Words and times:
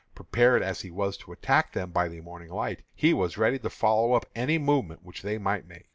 Prepared 0.15 0.63
as 0.63 0.81
he 0.81 0.89
was 0.89 1.15
to 1.17 1.31
attack 1.31 1.73
them 1.73 1.91
by 1.91 2.07
the 2.07 2.21
morning 2.21 2.49
light, 2.49 2.81
he 2.95 3.13
was 3.13 3.37
ready 3.37 3.59
to 3.59 3.69
follow 3.69 4.13
up 4.13 4.25
any 4.33 4.57
movement 4.57 5.03
which 5.03 5.21
they 5.21 5.37
might 5.37 5.67
make. 5.67 5.89